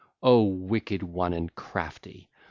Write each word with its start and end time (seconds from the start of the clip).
O 0.23 0.41
wicked 0.43 1.03
one 1.03 1.31
and 1.31 1.53
crafty! 1.53 2.27